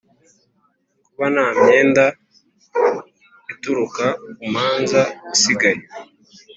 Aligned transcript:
Kuba 1.05 1.25
nta 1.33 1.45
myenda 1.59 2.05
ituruka 3.53 4.05
ku 4.35 4.43
manza 4.53 5.01
isigaye 5.35 5.81